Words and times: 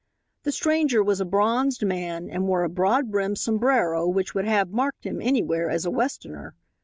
The 0.41 0.51
stranger 0.51 1.03
was 1.03 1.21
a 1.21 1.25
bronzed 1.25 1.85
man 1.85 2.27
and 2.27 2.47
wore 2.47 2.63
a 2.63 2.69
broad 2.69 3.11
brimmed 3.11 3.37
sombrero 3.37 4.07
which 4.07 4.33
would 4.33 4.45
have 4.45 4.71
marked 4.71 5.03
him 5.03 5.21
anywhere 5.21 5.69
as 5.69 5.85
a 5.85 5.91
Westerner. 5.91 6.55